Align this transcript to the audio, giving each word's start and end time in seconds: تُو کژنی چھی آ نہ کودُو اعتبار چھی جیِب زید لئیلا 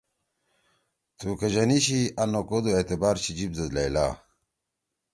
تُو 1.17 1.27
کژنی 1.39 1.79
چھی 1.85 1.99
آ 2.21 2.23
نہ 2.31 2.41
کودُو 2.49 2.71
اعتبار 2.75 3.15
چھی 3.23 3.31
جیِب 3.37 3.51
زید 3.57 3.71
لئیلا 3.75 4.07